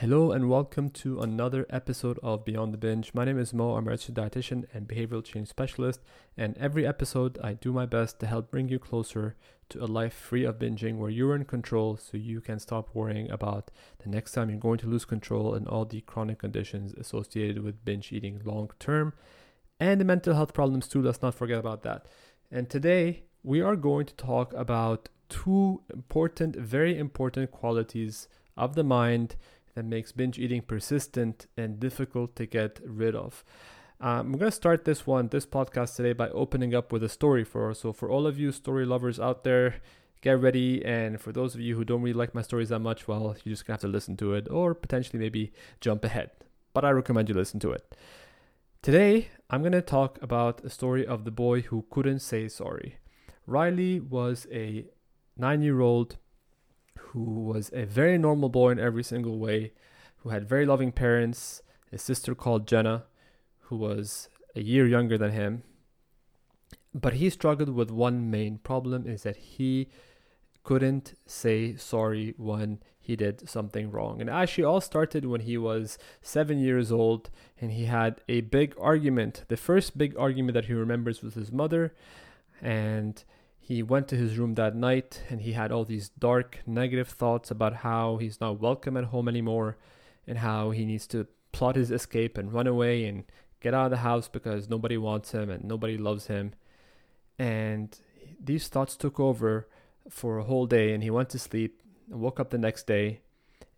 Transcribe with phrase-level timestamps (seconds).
[0.00, 3.12] Hello and welcome to another episode of Beyond the Binge.
[3.12, 3.74] My name is Mo.
[3.74, 6.00] I'm a registered dietitian and behavioral change specialist.
[6.38, 9.36] And every episode, I do my best to help bring you closer
[9.68, 13.30] to a life free of binging where you're in control so you can stop worrying
[13.30, 13.70] about
[14.02, 17.84] the next time you're going to lose control and all the chronic conditions associated with
[17.84, 19.12] binge eating long term
[19.78, 21.02] and the mental health problems too.
[21.02, 22.06] Let's not forget about that.
[22.50, 28.84] And today, we are going to talk about two important, very important qualities of the
[28.84, 29.36] mind
[29.74, 33.44] that makes binge eating persistent and difficult to get rid of.
[34.00, 37.08] Um, I'm going to start this one, this podcast today, by opening up with a
[37.08, 37.80] story for us.
[37.80, 39.76] So, for all of you story lovers out there,
[40.22, 40.82] get ready.
[40.84, 43.52] And for those of you who don't really like my stories that much, well, you're
[43.52, 46.30] just to have to listen to it or potentially maybe jump ahead.
[46.72, 47.94] But I recommend you listen to it.
[48.82, 52.96] Today, I'm going to talk about a story of the boy who couldn't say sorry.
[53.46, 54.86] Riley was a
[55.36, 56.16] nine year old
[56.98, 59.72] who was a very normal boy in every single way,
[60.18, 61.62] who had very loving parents,
[61.92, 63.04] a sister called Jenna,
[63.62, 65.62] who was a year younger than him.
[66.92, 69.88] But he struggled with one main problem is that he
[70.62, 74.20] couldn't say sorry when he did something wrong.
[74.20, 78.74] And actually all started when he was 7 years old and he had a big
[78.78, 79.44] argument.
[79.48, 81.94] The first big argument that he remembers with his mother
[82.60, 83.24] and
[83.70, 87.52] he went to his room that night and he had all these dark, negative thoughts
[87.52, 89.76] about how he's not welcome at home anymore
[90.26, 93.22] and how he needs to plot his escape and run away and
[93.60, 96.52] get out of the house because nobody wants him and nobody loves him.
[97.38, 97.96] And
[98.42, 99.68] these thoughts took over
[100.08, 103.20] for a whole day and he went to sleep and woke up the next day.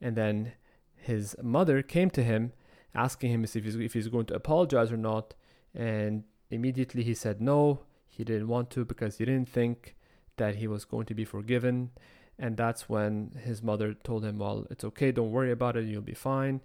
[0.01, 0.53] And then
[0.97, 2.55] his mother came to him
[2.95, 5.35] asking him if he's, if he's going to apologize or not.
[5.75, 7.81] And immediately he said no
[8.13, 9.97] he didn't want to because he didn't think
[10.37, 11.91] that he was going to be forgiven.
[12.39, 16.03] And that's when his mother told him, Well, it's okay, don't worry about it, you'll
[16.03, 16.61] be fine.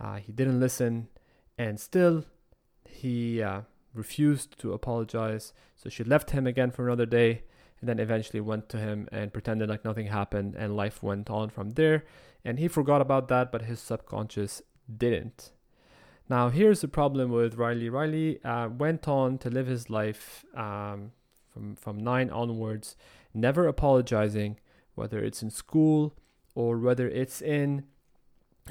[0.00, 1.08] Uh, he didn't listen,
[1.58, 2.24] and still
[2.88, 5.52] he uh, refused to apologize.
[5.74, 7.42] So she left him again for another day,
[7.80, 11.50] and then eventually went to him and pretended like nothing happened, and life went on
[11.50, 12.04] from there.
[12.42, 14.62] And he forgot about that, but his subconscious
[14.94, 15.50] didn't.
[16.28, 17.88] Now, here's the problem with Riley.
[17.88, 21.12] Riley uh, went on to live his life um,
[21.52, 22.96] from, from nine onwards,
[23.32, 24.58] never apologizing,
[24.96, 26.14] whether it's in school
[26.54, 27.84] or whether it's in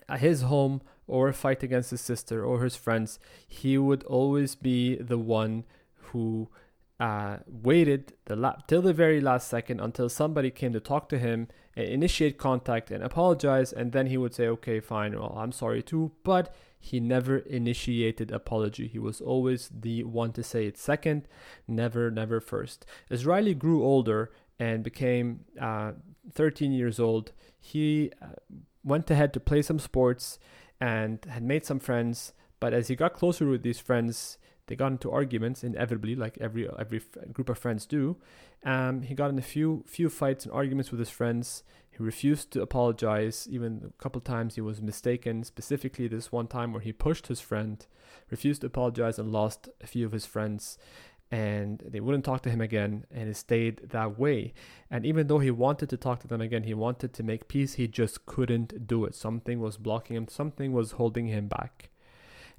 [0.09, 3.19] uh, his home or a fight against his sister or his friends.
[3.47, 5.63] He would always be the one
[6.11, 6.49] who
[6.99, 11.19] uh, waited the la- till the very last second until somebody came to talk to
[11.19, 15.83] him initiate contact and apologize, and then he would say, "Okay, fine, well, I'm sorry
[15.83, 16.53] too," but
[16.85, 18.87] he never initiated apology.
[18.87, 21.27] He was always the one to say it second,
[21.67, 22.85] never, never first.
[23.09, 25.93] As Riley grew older and became uh,
[26.31, 28.27] 13 years old, he uh,
[28.83, 30.37] went ahead to play some sports
[30.79, 32.33] and had made some friends.
[32.59, 34.37] But as he got closer with these friends,
[34.67, 38.17] they got into arguments inevitably, like every every group of friends do.
[38.63, 41.63] Um, he got in a few few fights and arguments with his friends.
[41.91, 43.47] He refused to apologize.
[43.49, 45.43] Even a couple times he was mistaken.
[45.43, 47.85] Specifically, this one time where he pushed his friend,
[48.29, 50.77] refused to apologize, and lost a few of his friends.
[51.31, 54.53] And they wouldn't talk to him again, and it stayed that way.
[54.91, 57.73] And even though he wanted to talk to them again, he wanted to make peace,
[57.73, 59.15] he just couldn't do it.
[59.15, 61.89] Something was blocking him, something was holding him back.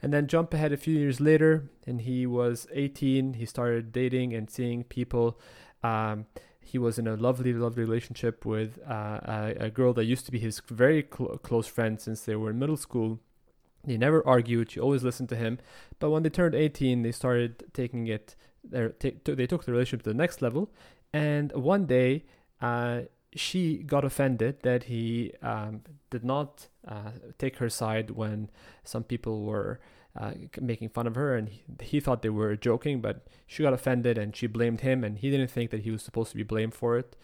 [0.02, 3.34] And then jump ahead a few years later, and he was 18.
[3.34, 5.40] He started dating and seeing people.
[5.82, 6.26] Um,
[6.60, 10.32] he was in a lovely, lovely relationship with uh, a, a, girl that used to
[10.32, 13.20] be his very cl- close friend since they were in middle school.
[13.84, 14.72] They never argued.
[14.72, 15.58] She always listened to him.
[16.00, 18.34] But when they turned 18, they started taking it.
[18.98, 20.72] T- they took the relationship to the next level.
[21.12, 22.24] And one day,
[22.60, 23.02] uh,
[23.36, 28.50] she got offended that he um, did not uh, take her side when
[28.84, 29.78] some people were
[30.18, 33.72] uh, making fun of her, and he, he, thought they were joking, but she got
[33.72, 36.42] offended and she blamed him, and he didn't think that he was supposed to be
[36.42, 37.16] blamed for it.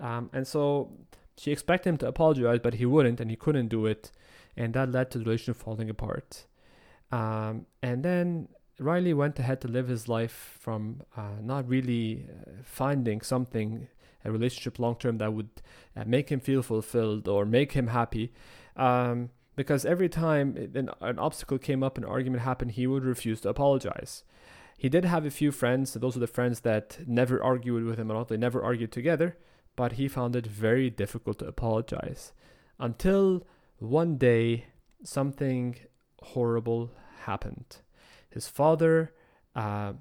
[0.00, 0.90] Um, and so
[1.36, 4.10] she expected him to apologize, but he wouldn't, and he couldn't do it,
[4.56, 6.46] and that led to the relationship falling apart.
[7.12, 8.48] Um, and then
[8.80, 13.88] Riley went ahead to live his life from uh, not really uh, finding something,
[14.24, 15.50] a relationship long term that would
[15.96, 18.32] uh, make him feel fulfilled or make him happy.
[18.76, 23.40] Um, because every time an, an obstacle came up, an argument happened, he would refuse
[23.42, 24.24] to apologize.
[24.76, 28.10] He did have a few friends, those are the friends that never argued with him
[28.10, 29.36] at all, they never argued together,
[29.76, 32.32] but he found it very difficult to apologize.
[32.78, 33.46] Until
[33.78, 34.66] one day,
[35.02, 35.76] something
[36.22, 36.92] horrible
[37.24, 37.76] happened.
[38.30, 39.12] His father
[39.54, 39.92] uh,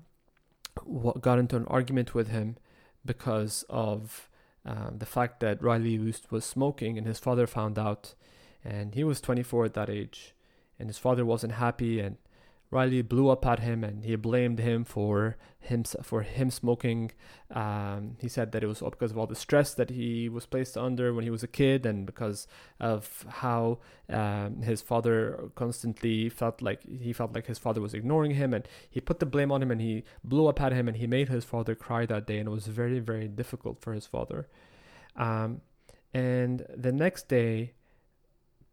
[1.20, 2.56] got into an argument with him
[3.06, 4.30] because of
[4.66, 8.14] um, the fact that Riley Woost was smoking, and his father found out
[8.64, 10.34] and he was 24 at that age,
[10.78, 12.18] and his father wasn't happy, and
[12.72, 17.12] Riley blew up at him and he blamed him for him for him smoking.
[17.52, 20.46] Um, he said that it was all because of all the stress that he was
[20.46, 22.48] placed under when he was a kid, and because
[22.80, 23.80] of how
[24.10, 28.68] um, his father constantly felt like he felt like his father was ignoring him, and
[28.90, 31.30] he put the blame on him, and he blew up at him, and he made
[31.30, 34.48] his father cry that day, and it was very very difficult for his father.
[35.16, 35.62] Um,
[36.14, 37.74] and the next day,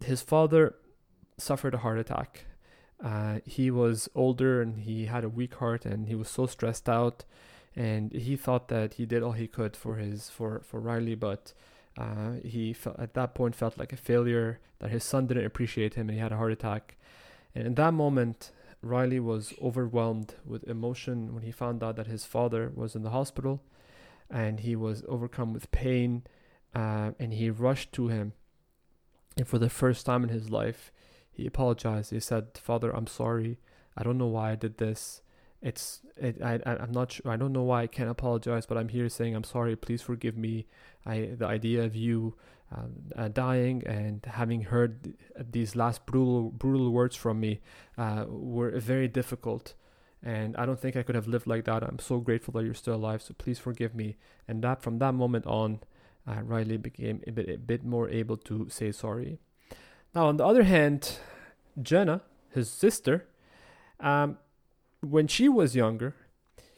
[0.05, 0.77] his father
[1.39, 2.47] suffered a heart attack
[3.03, 6.89] uh, he was older and he had a weak heart and he was so stressed
[6.89, 7.25] out.
[7.75, 11.53] And he thought that he did all he could for his for for Riley but
[11.99, 15.95] uh, he felt, at that point felt like a failure that his son didn't appreciate
[15.95, 16.97] him and he had a heart attack.
[17.55, 18.51] And in that moment
[18.83, 23.11] Riley was overwhelmed with emotion when he found out that his father was in the
[23.11, 23.63] hospital
[24.31, 26.25] and he was overcome with pain
[26.75, 28.33] uh, and he rushed to him.
[29.37, 30.93] And for the first time in his life
[31.37, 32.11] he apologized.
[32.11, 33.59] He said, "Father, I'm sorry.
[33.97, 35.23] I don't know why I did this.
[35.63, 37.31] It's it, I I'm not sure.
[37.31, 39.77] I don't know why I can't apologize, but I'm here saying I'm sorry.
[39.77, 40.67] Please forgive me.
[41.05, 42.35] I the idea of you
[42.75, 47.61] um, uh, dying and having heard these last brutal brutal words from me
[47.99, 49.75] uh, were very difficult."
[50.23, 51.85] and I don't think I could have lived like that.
[51.85, 53.23] I'm so grateful that you're still alive.
[53.23, 54.17] So please forgive me.
[54.49, 55.81] And that from that moment on,
[56.27, 59.39] uh, Riley became a bit, a bit more able to say sorry.
[60.15, 61.19] Now, on the other hand,
[61.81, 63.27] Jenna, his sister,
[64.01, 64.39] um,
[65.01, 66.15] when she was younger,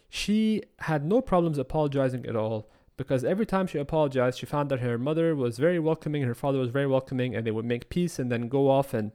[0.08, 4.80] she had no problems apologizing at all because every time she apologized, she found that
[4.80, 8.18] her mother was very welcoming, her father was very welcoming, and they would make peace
[8.18, 9.12] and then go off and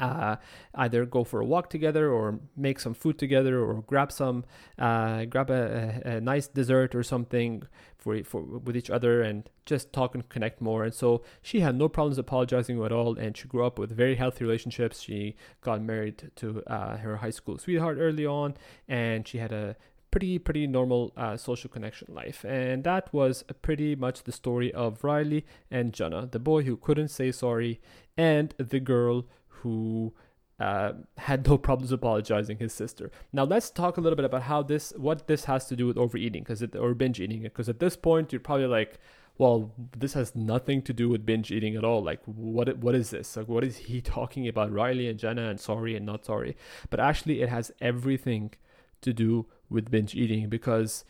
[0.00, 0.36] uh,
[0.74, 4.44] either go for a walk together or make some food together or grab some
[4.78, 7.62] uh, grab a, a, a, nice dessert or something
[8.04, 10.84] for, for with each other and just talk and connect more.
[10.84, 14.16] And so she had no problems apologizing at all and she grew up with very
[14.16, 15.00] healthy relationships.
[15.00, 18.54] She got married to uh, her high school sweetheart early on
[18.86, 19.76] and she had a
[20.10, 22.44] pretty pretty normal uh, social connection life.
[22.44, 27.08] And that was pretty much the story of riley and jenna the boy who couldn't
[27.08, 27.80] say sorry
[28.16, 30.12] and the girl who
[30.60, 33.10] uh, had no problems apologizing his sister.
[33.32, 35.98] Now let's talk a little bit about how this, what this has to do with
[35.98, 37.42] overeating, because or binge eating.
[37.42, 38.98] Because at this point, you're probably like,
[39.36, 42.02] well, this has nothing to do with binge eating at all.
[42.02, 43.36] Like, what what is this?
[43.36, 44.72] Like, what is he talking about?
[44.72, 46.56] Riley and Jenna and sorry and not sorry.
[46.90, 48.52] But actually, it has everything
[49.00, 51.04] to do with binge eating because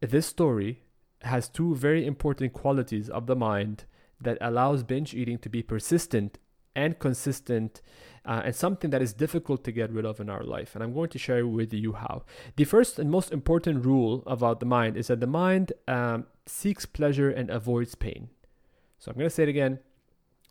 [0.00, 0.82] this story
[1.22, 3.84] has two very important qualities of the mind
[4.20, 6.38] that allows binge eating to be persistent
[6.74, 7.80] and consistent
[8.28, 10.74] uh, and something that is difficult to get rid of in our life.
[10.74, 12.24] And I'm going to share with you how.
[12.56, 16.84] The first and most important rule about the mind is that the mind um, seeks
[16.84, 18.28] pleasure and avoids pain.
[18.98, 19.78] So I'm going to say it again.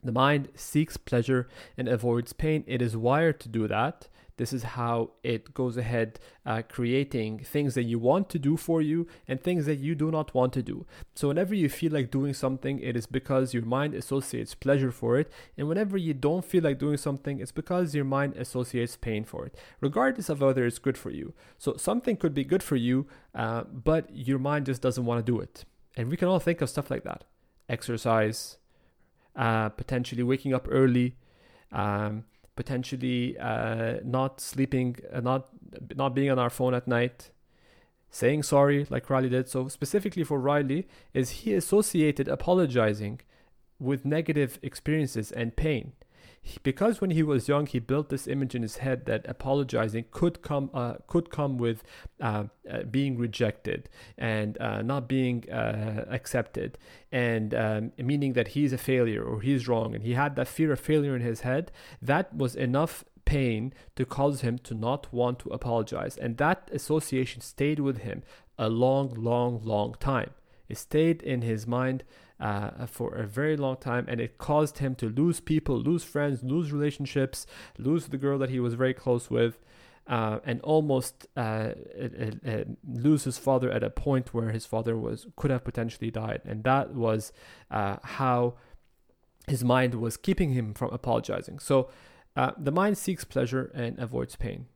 [0.03, 1.47] The mind seeks pleasure
[1.77, 2.63] and avoids pain.
[2.65, 4.07] It is wired to do that.
[4.38, 8.81] This is how it goes ahead uh, creating things that you want to do for
[8.81, 10.86] you and things that you do not want to do.
[11.16, 15.18] So, whenever you feel like doing something, it is because your mind associates pleasure for
[15.18, 15.31] it.
[15.57, 19.45] And whenever you don't feel like doing something, it's because your mind associates pain for
[19.45, 21.33] it, regardless of whether it's good for you.
[21.57, 25.31] So, something could be good for you, uh, but your mind just doesn't want to
[25.31, 25.66] do it.
[25.95, 27.24] And we can all think of stuff like that
[27.69, 28.57] exercise,
[29.36, 31.16] uh, potentially waking up early.
[31.72, 32.24] Um,
[32.57, 35.47] potentially uh, not sleeping, uh, not
[35.95, 37.31] not being on our phone at night,
[38.09, 39.47] saying sorry like Riley did.
[39.47, 43.21] So specifically for Riley, is he associated apologizing
[43.80, 45.94] with negative experiences and pain
[46.63, 50.42] because when he was young he built this image in his head that apologizing could
[50.42, 51.83] come uh, could come with
[52.21, 56.77] uh, uh, being rejected and uh, not being uh, accepted.
[57.11, 60.71] And um, meaning that he's a failure or he's wrong and he had that fear
[60.71, 65.39] of failure in his head that was enough pain to cause him to not want
[65.39, 66.18] to apologize.
[66.18, 68.23] And that association stayed with him
[68.57, 70.31] a long long long time.
[70.69, 72.04] It stayed in his mind
[72.39, 76.44] uh, for a very long time, and it caused him to lose people, lose friends,
[76.44, 77.45] lose relationships,
[77.77, 79.59] lose the girl that he was very close with.
[80.09, 81.71] Uh, and almost uh,
[82.87, 86.63] lose his father at a point where his father was could have potentially died, and
[86.63, 87.33] that was
[87.71, 88.53] uh, how
[89.47, 91.59] his mind was keeping him from apologizing.
[91.59, 91.89] So
[92.37, 94.67] uh, the mind seeks pleasure and avoids pain.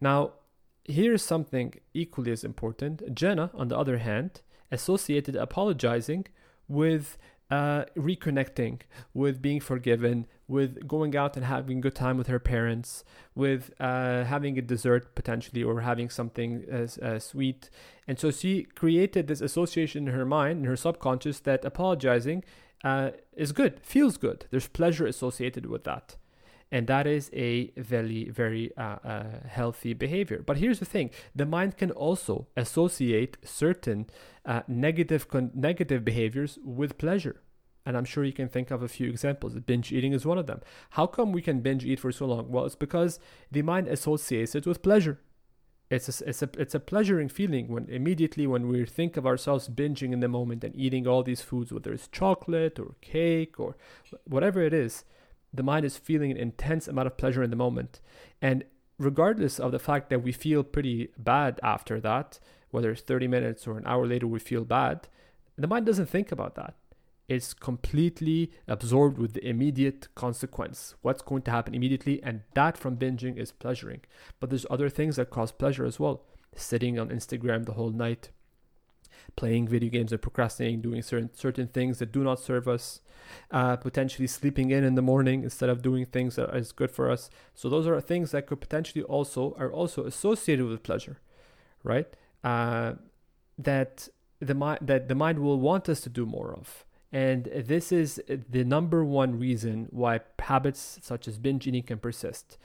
[0.00, 0.32] Now,
[0.84, 3.14] here's something equally as important.
[3.14, 4.40] Jenna, on the other hand,
[4.72, 6.26] associated apologizing
[6.68, 7.18] with
[7.50, 8.80] uh, reconnecting,
[9.12, 13.04] with being forgiven, with going out and having a good time with her parents,
[13.34, 17.70] with uh, having a dessert potentially or having something as uh, sweet.
[18.08, 22.44] And so she created this association in her mind, in her subconscious, that apologizing
[22.82, 24.46] uh, is good, feels good.
[24.50, 26.16] There's pleasure associated with that.
[26.74, 30.42] And that is a very, very uh, uh, healthy behavior.
[30.44, 34.08] But here's the thing the mind can also associate certain
[34.44, 37.40] uh, negative, con- negative behaviors with pleasure.
[37.86, 39.54] And I'm sure you can think of a few examples.
[39.54, 40.62] Binge eating is one of them.
[40.90, 42.50] How come we can binge eat for so long?
[42.50, 43.20] Well, it's because
[43.52, 45.20] the mind associates it with pleasure.
[45.90, 49.68] It's a, it's a, it's a pleasuring feeling when immediately when we think of ourselves
[49.68, 53.76] binging in the moment and eating all these foods, whether it's chocolate or cake or
[54.24, 55.04] whatever it is,
[55.54, 58.00] the mind is feeling an intense amount of pleasure in the moment.
[58.42, 58.64] And
[58.98, 63.66] regardless of the fact that we feel pretty bad after that, whether it's 30 minutes
[63.66, 65.08] or an hour later we feel bad,
[65.56, 66.74] the mind doesn't think about that.
[67.28, 72.98] It's completely absorbed with the immediate consequence what's going to happen immediately and that from
[72.98, 74.02] binging is pleasuring
[74.40, 76.20] but there's other things that cause pleasure as well
[76.54, 78.28] sitting on instagram the whole night
[79.36, 83.00] playing video games and procrastinating doing certain certain things that do not serve us
[83.50, 87.10] uh, potentially sleeping in in the morning instead of doing things that is good for
[87.10, 91.20] us so those are things that could potentially also are also associated with pleasure
[91.82, 92.08] right
[92.44, 92.92] uh,
[93.58, 94.08] that
[94.40, 98.20] the mind that the mind will want us to do more of and this is
[98.26, 102.58] the number one reason why habits such as binge eating can persist.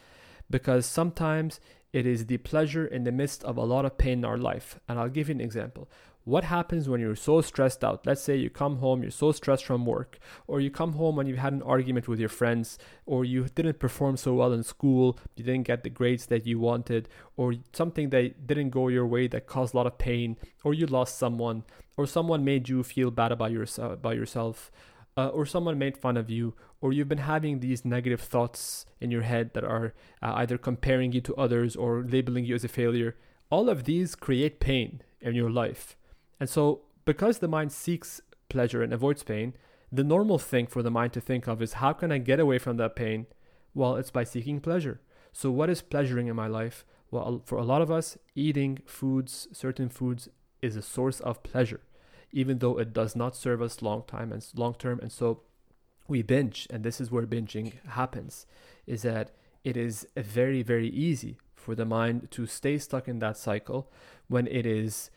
[0.49, 1.59] Because sometimes
[1.93, 4.79] it is the pleasure in the midst of a lot of pain in our life.
[4.87, 5.87] And I'll give you an example.
[6.25, 8.05] What happens when you're so stressed out?
[8.05, 11.27] Let's say you come home, you're so stressed from work, or you come home and
[11.27, 15.17] you've had an argument with your friends, or you didn't perform so well in school,
[15.35, 19.27] you didn't get the grades that you wanted, or something that didn't go your way
[19.27, 21.63] that caused a lot of pain, or you lost someone,
[21.97, 24.71] or someone made you feel bad about yourself
[25.19, 29.11] uh, or someone made fun of you or you've been having these negative thoughts in
[29.11, 32.69] your head that are uh, either comparing you to others or labeling you as a
[32.69, 33.17] failure
[33.49, 35.97] all of these create pain in your life
[36.39, 39.53] and so because the mind seeks pleasure and avoids pain
[39.91, 42.57] the normal thing for the mind to think of is how can i get away
[42.57, 43.25] from that pain
[43.73, 44.99] well it's by seeking pleasure
[45.31, 49.47] so what is pleasuring in my life well for a lot of us eating foods
[49.51, 50.29] certain foods
[50.61, 51.81] is a source of pleasure
[52.31, 54.99] even though it does not serve us long time and long term.
[55.01, 55.41] And so
[56.07, 58.45] we binge, and this is where binging happens,
[58.85, 59.31] is that
[59.63, 63.91] it is very, very easy for the mind to stay stuck in that cycle
[64.27, 65.09] when it is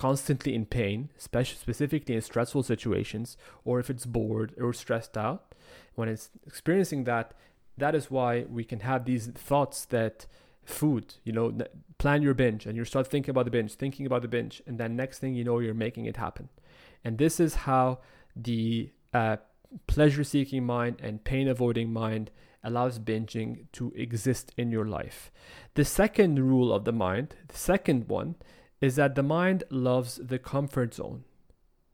[0.00, 5.54] constantly in pain, specifically in stressful situations, or if it's bored or stressed out.
[5.94, 7.34] When it's experiencing that,
[7.76, 10.26] that is why we can have these thoughts that
[10.64, 11.52] food you know
[11.98, 14.78] plan your binge and you start thinking about the binge thinking about the binge and
[14.78, 16.48] then next thing you know you're making it happen
[17.02, 17.98] and this is how
[18.36, 19.36] the uh,
[19.86, 22.30] pleasure seeking mind and pain avoiding mind
[22.62, 25.32] allows binging to exist in your life
[25.74, 28.36] the second rule of the mind the second one
[28.80, 31.24] is that the mind loves the comfort zone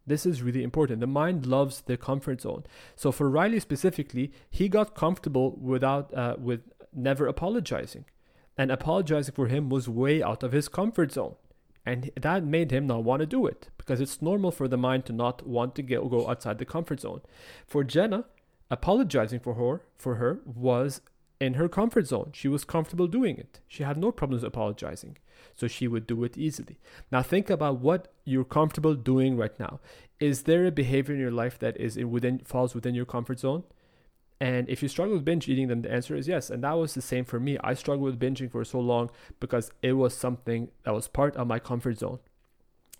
[0.06, 1.00] this is really important.
[1.00, 2.64] The mind loves the comfort zone.
[2.94, 6.60] So for Riley specifically, he got comfortable without uh, with
[6.92, 8.04] never apologizing
[8.56, 11.34] and apologizing for him was way out of his comfort zone.
[11.84, 15.06] And that made him not want to do it because it's normal for the mind
[15.06, 17.20] to not want to get, go outside the comfort zone.
[17.66, 18.24] For Jenna,
[18.70, 21.00] apologizing for her for her was
[21.40, 22.30] in her comfort zone.
[22.32, 23.60] She was comfortable doing it.
[23.68, 25.18] She had no problems apologizing.
[25.54, 26.78] So she would do it easily.
[27.10, 29.80] Now think about what you're comfortable doing right now.
[30.20, 33.64] Is there a behavior in your life that is within falls within your comfort zone?
[34.38, 36.50] And if you struggle with binge eating, then the answer is yes.
[36.50, 37.56] And that was the same for me.
[37.64, 41.46] I struggled with binging for so long because it was something that was part of
[41.46, 42.18] my comfort zone.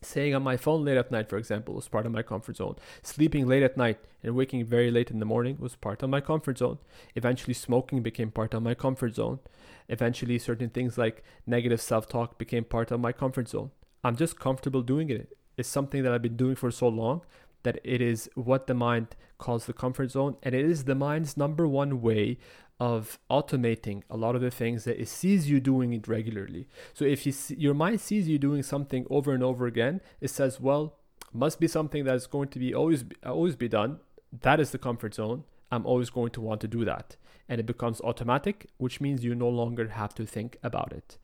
[0.03, 2.77] Staying on my phone late at night, for example, was part of my comfort zone.
[3.03, 6.21] Sleeping late at night and waking very late in the morning was part of my
[6.21, 6.79] comfort zone.
[7.15, 9.41] Eventually, smoking became part of my comfort zone.
[9.89, 13.71] Eventually, certain things like negative self talk became part of my comfort zone.
[14.05, 15.37] I'm just comfortable doing it.
[15.57, 17.23] It's something that I've been doing for so long
[17.63, 21.37] that it is what the mind calls the comfort zone, and it is the mind's
[21.37, 22.39] number one way
[22.79, 26.69] of automating a lot of the things that it sees you doing it regularly.
[26.93, 30.29] So if you see, your mind sees you doing something over and over again, it
[30.29, 30.97] says, "Well,
[31.33, 34.01] must be something that's going to be always always be done.
[34.43, 35.45] That is the comfort zone.
[35.71, 37.17] I'm always going to want to do that."
[37.49, 41.19] And it becomes automatic, which means you no longer have to think about it.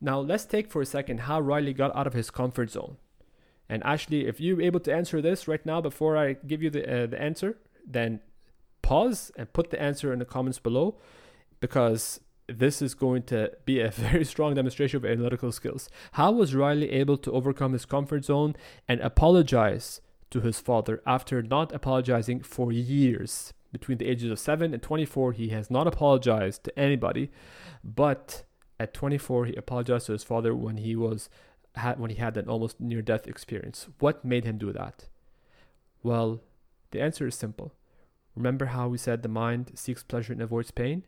[0.00, 2.98] Now, let's take for a second how Riley got out of his comfort zone.
[3.68, 7.04] And Ashley, if you're able to answer this right now before I give you the,
[7.04, 8.20] uh, the answer, then
[8.84, 10.96] pause and put the answer in the comments below
[11.58, 15.88] because this is going to be a very strong demonstration of analytical skills.
[16.12, 18.54] How was Riley able to overcome his comfort zone
[18.86, 23.54] and apologize to his father after not apologizing for years?
[23.72, 27.30] Between the ages of 7 and 24, he has not apologized to anybody,
[27.82, 28.44] but
[28.78, 31.28] at 24, he apologized to his father when he was
[31.76, 33.88] had when he had an almost near death experience.
[33.98, 35.08] What made him do that?
[36.02, 36.40] Well,
[36.92, 37.72] The answer is simple.
[38.34, 41.04] Remember how we said the mind seeks pleasure and avoids pain?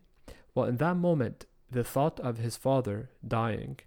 [0.54, 3.80] Well, in that moment, the thought of his father dying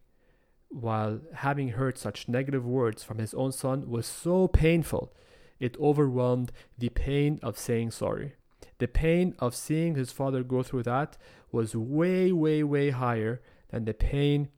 [0.69, 5.13] while having heard such negative words from his own son was so painful,
[5.59, 8.33] it overwhelmed the pain of saying sorry.
[8.77, 11.17] The pain of seeing his father go through that
[11.51, 14.49] was way, way, way higher than the pain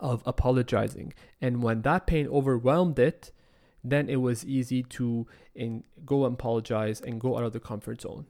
[0.00, 1.12] of apologizing.
[1.40, 3.32] And when that pain overwhelmed it,
[3.84, 8.26] then it was easy to in, go apologize and go out of the comfort zone.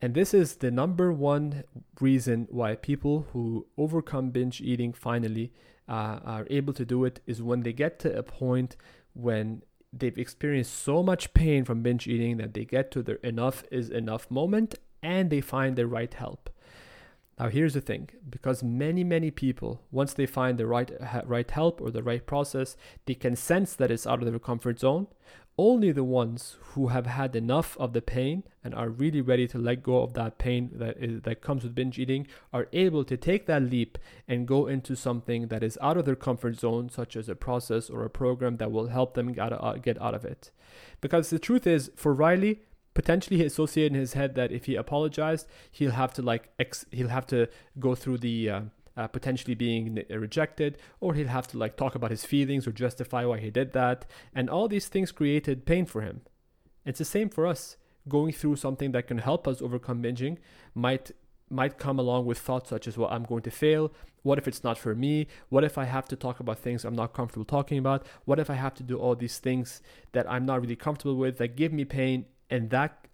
[0.00, 1.62] And this is the number one
[2.00, 5.52] reason why people who overcome binge eating finally
[5.88, 8.76] uh, are able to do it is when they get to a point
[9.14, 9.62] when
[9.92, 13.90] they've experienced so much pain from binge eating that they get to their enough is
[13.90, 16.50] enough moment and they find the right help.
[17.42, 18.08] Now here's the thing.
[18.30, 20.92] Because many many people once they find the right
[21.26, 24.78] right help or the right process they can sense that it's out of their comfort
[24.78, 25.08] zone.
[25.58, 29.58] Only the ones who have had enough of the pain and are really ready to
[29.58, 33.16] let go of that pain that is that comes with binge eating are able to
[33.16, 37.16] take that leap and go into something that is out of their comfort zone such
[37.16, 40.24] as a process or a program that will help them get out, get out of
[40.24, 40.52] it.
[41.00, 42.60] Because the truth is for Riley
[42.94, 46.86] potentially he associated in his head that if he apologized he'll have to like ex-
[46.90, 48.60] he'll have to go through the uh,
[48.96, 53.24] uh, potentially being rejected, or he'll have to like talk about his feelings or justify
[53.24, 54.04] why he did that.
[54.34, 56.22] And all these things created pain for him.
[56.84, 57.76] It's the same for us.
[58.08, 60.38] Going through something that can help us overcome binging
[60.74, 61.12] might
[61.48, 63.92] might come along with thoughts such as, well, I'm going to fail.
[64.22, 65.26] What if it's not for me?
[65.50, 68.06] What if I have to talk about things I'm not comfortable talking about?
[68.24, 69.82] What if I have to do all these things
[70.12, 72.24] that I'm not really comfortable with that give me pain?
[72.52, 73.08] And that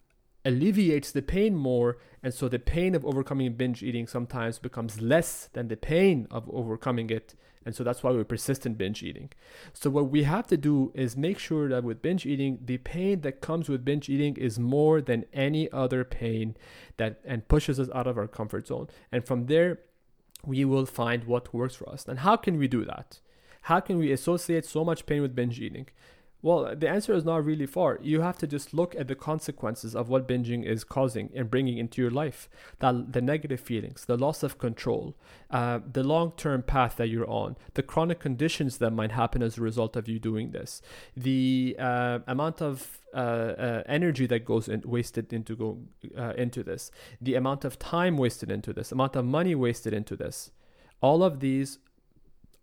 [0.45, 5.49] alleviates the pain more and so the pain of overcoming binge eating sometimes becomes less
[5.53, 7.35] than the pain of overcoming it
[7.69, 9.31] and so that's why we persist in binge eating.
[9.75, 13.21] So what we have to do is make sure that with binge eating the pain
[13.21, 16.57] that comes with binge eating is more than any other pain
[16.97, 18.89] that and pushes us out of our comfort zone.
[19.13, 19.81] And from there
[20.47, 22.07] we will find what works for us.
[22.09, 23.21] And how can we do that?
[23.63, 25.89] How can we associate so much pain with binge eating
[26.41, 27.99] well, the answer is not really far.
[28.01, 31.79] You have to just look at the consequences of what binging is causing and bringing
[31.79, 32.49] into your life.
[32.79, 35.17] That the negative feelings, the loss of control,
[35.51, 39.63] uh, the long-term path that you're on, the chronic conditions that might happen as a
[39.63, 40.81] result of you doing this,
[41.17, 45.79] the uh, amount of uh, uh energy that goes in, wasted into go
[46.17, 50.15] uh, into this, the amount of time wasted into this, amount of money wasted into
[50.15, 50.53] this.
[51.01, 51.79] All of these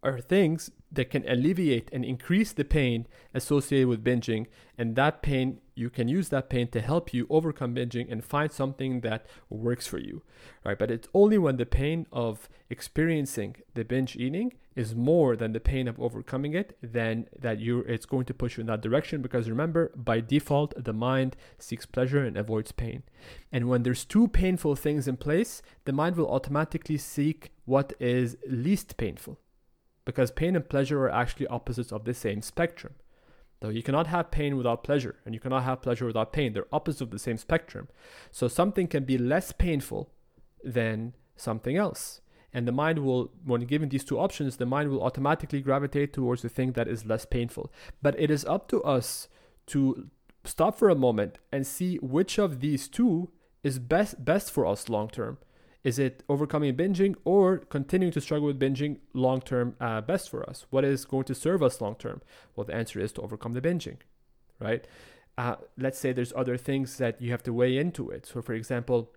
[0.06, 4.46] are things that can alleviate and increase the pain associated with binging.
[4.78, 8.52] And that pain, you can use that pain to help you overcome binging and find
[8.52, 10.22] something that works for you,
[10.64, 10.78] right?
[10.78, 15.60] But it's only when the pain of experiencing the binge eating is more than the
[15.60, 19.22] pain of overcoming it, then that you it's going to push you in that direction.
[19.22, 23.04] Because remember, by default, the mind seeks pleasure and avoids pain.
[23.52, 28.38] And when there's two painful things in place, the mind will automatically seek what is
[28.48, 29.40] least painful
[30.06, 32.94] because pain and pleasure are actually opposites of the same spectrum.
[33.60, 36.54] Though you cannot have pain without pleasure, and you cannot have pleasure without pain.
[36.54, 37.88] They're opposites of the same spectrum.
[38.32, 40.12] So something can be less painful
[40.64, 42.22] than something else.
[42.54, 46.42] And the mind will, when given these two options, the mind will automatically gravitate towards
[46.42, 47.72] the thing that is less painful.
[48.02, 49.28] But it is up to us
[49.68, 50.10] to
[50.44, 53.30] stop for a moment and see which of these two
[53.64, 55.40] is best best for us long term
[55.86, 60.42] is it overcoming binging or continuing to struggle with binging long term uh, best for
[60.50, 60.66] us?
[60.72, 62.22] What is going to serve us long term?
[62.56, 63.98] Well, the answer is to overcome the binging,
[64.60, 64.86] right?
[65.38, 68.26] Uh, let's say there's other things that you have to weigh into it.
[68.26, 69.12] So, for example,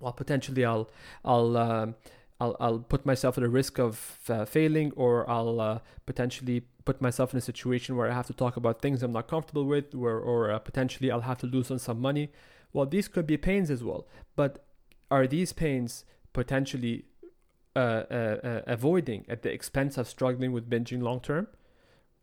[0.00, 0.90] well, potentially I'll
[1.24, 1.94] I'll um,
[2.40, 7.00] I'll, I'll put myself at a risk of uh, failing, or I'll uh, potentially put
[7.00, 9.94] myself in a situation where I have to talk about things I'm not comfortable with,
[9.94, 12.32] or, or uh, potentially I'll have to lose on some money.
[12.72, 14.64] Well, these could be pains as well, but
[15.12, 17.04] are these pains potentially
[17.76, 21.46] uh, uh, uh, avoiding at the expense of struggling with binging long term?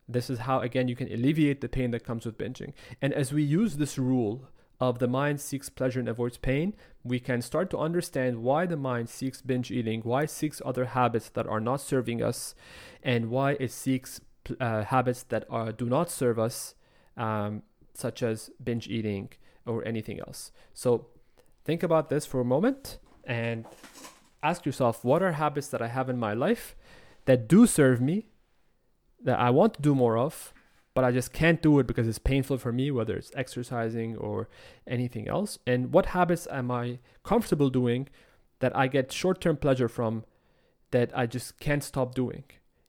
[0.08, 2.74] This is how, again, you can alleviate the pain that comes with binging.
[3.02, 4.50] And as we use this rule
[4.80, 6.74] of the mind seeks pleasure and avoids pain,
[7.04, 10.86] we can start to understand why the mind seeks binge eating, why it seeks other
[10.86, 12.56] habits that are not serving us,
[13.04, 14.22] and why it seeks
[14.60, 16.74] uh, habits that are, do not serve us,
[17.18, 17.62] um,
[17.94, 19.30] such as binge eating
[19.66, 20.52] or anything else.
[20.74, 21.08] So
[21.64, 23.66] think about this for a moment and
[24.42, 26.76] ask yourself what are habits that I have in my life
[27.26, 28.28] that do serve me,
[29.24, 30.54] that I want to do more of,
[30.94, 34.50] but I just can't do it because it's painful for me, whether it's exercising or
[34.88, 35.60] anything else.
[35.68, 38.10] And what habits am I comfortable doing
[38.60, 40.26] that I get short term pleasure from
[40.92, 42.44] that I just can't stop doing?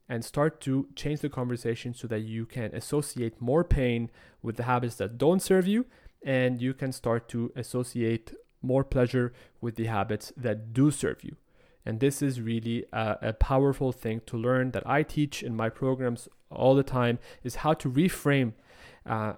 [0.09, 4.09] And start to change the conversation so that you can associate more pain
[4.41, 5.85] with the habits that don't serve you
[6.21, 11.35] and you can start to associate more pleasure with the habits that do serve you.
[11.85, 15.69] And this is really a, a, powerful thing to learn that I teach in my
[15.69, 18.53] programs all the time is how to reframe
[19.05, 19.33] uh,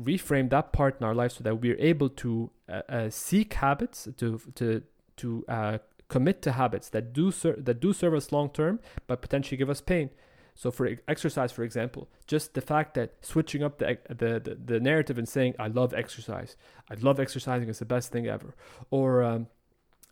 [0.00, 4.08] reframe that part in our life so that we're able to uh, uh, seek habits
[4.16, 4.82] to to
[5.16, 9.20] to uh, commit to habits that do ser- that do serve us long term but
[9.20, 10.08] potentially give us pain
[10.54, 14.80] so for exercise, for example, just the fact that switching up the, the, the, the
[14.80, 16.56] narrative and saying, I love exercise.
[16.90, 17.68] I love exercising.
[17.68, 18.54] It's the best thing ever.
[18.90, 19.46] Or um,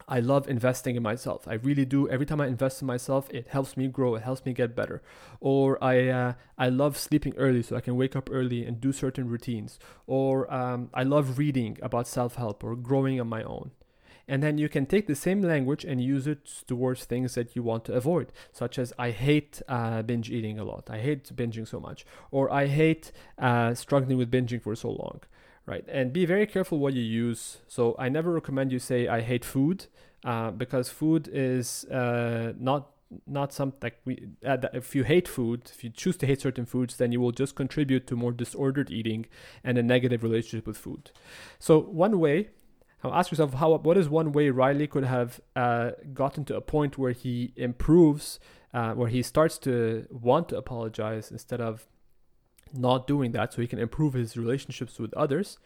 [0.09, 1.47] I love investing in myself.
[1.47, 2.09] I really do.
[2.09, 4.17] Every time I invest in myself, it helps me grow.
[4.17, 5.03] It helps me get better.
[5.41, 8.93] Or I uh, I love sleeping early so I can wake up early and do
[8.93, 9.79] certain routines.
[10.07, 13.71] Or um, I love reading about self help or growing on my own.
[14.31, 17.65] And then you can take the same language and use it towards things that you
[17.65, 20.89] want to avoid, such as I hate uh, binge eating a lot.
[20.89, 22.07] I hate binging so much.
[22.31, 25.23] Or I hate uh, struggling with binging for so long.
[25.67, 25.85] Right.
[25.89, 27.59] And be very careful what you use.
[27.67, 29.87] So I never recommend you say I hate food
[30.25, 32.91] uh, because food is uh, not
[33.27, 36.65] not something like we uh, if you hate food if you choose to hate certain
[36.65, 39.27] foods then you will just contribute to more disordered eating
[39.65, 41.11] and a negative relationship with food
[41.59, 42.51] so one way
[43.03, 46.61] now ask yourself how what is one way Riley could have uh, gotten to a
[46.61, 48.39] point where he improves,
[48.75, 51.87] uh, where he starts to want to apologize instead of
[52.73, 55.59] not doing that, so he can improve his relationships with others.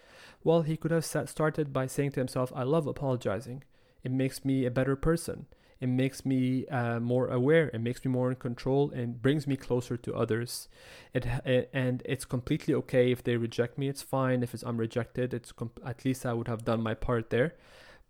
[0.43, 3.65] Well, he could have started by saying to himself, "I love apologizing.
[4.03, 5.47] It makes me a better person."
[5.85, 7.69] It makes me uh, more aware.
[7.69, 10.67] It makes me more in control and brings me closer to others.
[11.13, 13.89] It, it, and it's completely okay if they reject me.
[13.91, 14.43] It's fine.
[14.43, 15.53] If it's i'm rejected it's
[15.85, 17.55] at least i would have done my part there.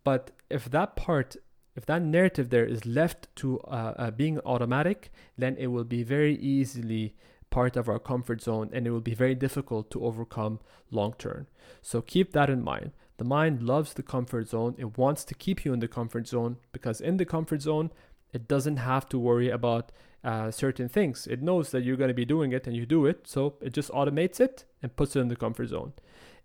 [0.04, 1.34] But if that part
[1.74, 6.04] if that narrative there is left to uh, uh, being automatic then it will be
[6.04, 7.16] very easily
[7.56, 10.58] part of our comfort zone and it will be very difficult to overcome
[10.90, 11.46] long term
[11.90, 14.74] so keep that in mind the mind loves the comfort zone.
[14.76, 17.90] It wants to keep you in the comfort zone because in the comfort zone,
[18.32, 19.92] it doesn't have to worry about
[20.24, 21.26] uh, certain things.
[21.26, 23.28] It knows that you're going to be doing it and you do it.
[23.28, 25.92] So it just automates it and puts it in the comfort zone.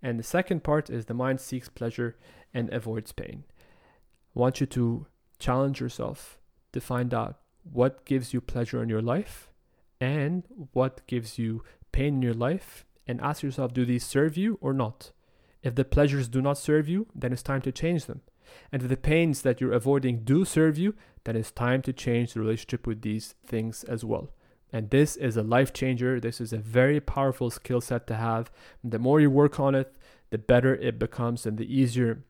[0.02, 2.16] And the second part is the mind seeks pleasure
[2.54, 3.46] and avoids pain.
[4.36, 5.08] I want you to
[5.40, 6.38] challenge yourself
[6.74, 9.49] to find out what gives you pleasure in your life
[10.00, 14.58] and what gives you pain in your life and ask yourself do these serve you
[14.62, 15.12] or not?
[15.62, 18.22] If the pleasures do not serve you, then it's time to change them.
[18.72, 22.34] And if the pains that you're avoiding do serve you, then it's time to change
[22.34, 24.32] the relationship with these things as well.
[24.72, 26.20] And this is a life changer.
[26.20, 28.52] This is a very powerful skill set to have.
[28.84, 29.94] The more you work on it,
[30.30, 32.24] the better it becomes and the easier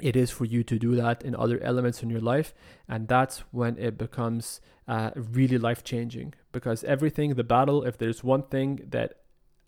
[0.00, 2.54] it is for you to do that in other elements in your life.
[2.88, 8.22] And that's when it becomes uh, really life changing because everything, the battle, if there's
[8.22, 9.20] one thing that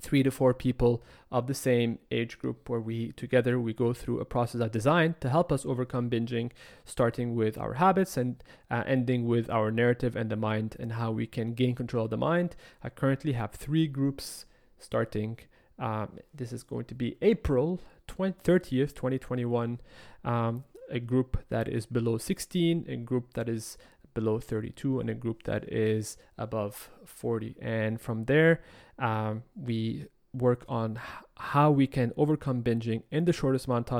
[0.00, 4.20] three to four people of the same age group where we together we go through
[4.20, 6.50] a process of design to help us overcome binging
[6.84, 11.10] starting with our habits and uh, ending with our narrative and the mind and how
[11.10, 12.54] we can gain control of the mind.
[12.82, 14.46] I currently have three groups
[14.78, 15.38] starting
[15.78, 19.80] um, this is going to be april 20, 30th 2021
[20.24, 23.76] um, a group that is below 16 a group that is
[24.18, 28.60] below 32 and a group that is above 40 and from there
[28.98, 30.98] um, we work on
[31.36, 33.90] how we can overcome binging in the shortest amount,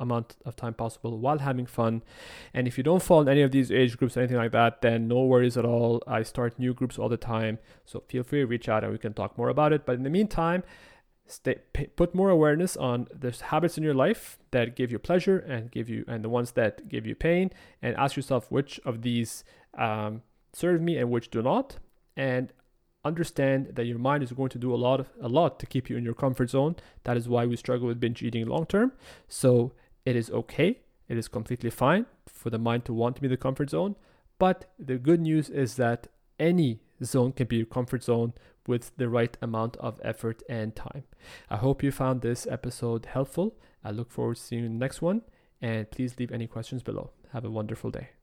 [0.00, 2.02] amount of time possible while having fun.
[2.52, 4.82] And if you don't fall in any of these age groups or anything like that,
[4.82, 6.02] then no worries at all.
[6.06, 7.58] I start new groups all the time.
[7.84, 9.86] So feel free to reach out and we can talk more about it.
[9.86, 10.64] But in the meantime,
[11.26, 11.56] stay,
[11.96, 15.88] put more awareness on the habits in your life that give you pleasure and give
[15.88, 17.50] you and the ones that give you pain
[17.82, 19.44] and ask yourself which of these
[19.76, 21.76] um, serve me and which do not
[22.16, 22.52] and
[23.04, 25.88] understand that your mind is going to do a lot of a lot to keep
[25.88, 28.92] you in your comfort zone that is why we struggle with binge eating long term
[29.28, 29.72] so
[30.04, 33.36] it is okay it is completely fine for the mind to want to be the
[33.36, 33.94] comfort zone
[34.38, 38.32] but the good news is that any zone can be your comfort zone
[38.66, 41.04] with the right amount of effort and time.
[41.48, 43.56] I hope you found this episode helpful.
[43.82, 45.22] I look forward to seeing you in the next one,
[45.60, 47.10] and please leave any questions below.
[47.32, 48.17] Have a wonderful day.